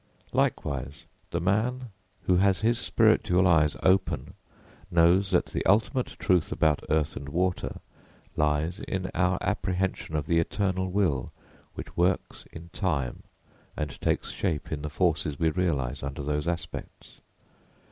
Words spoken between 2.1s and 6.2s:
who has his spiritual eyes open knows that the ultimate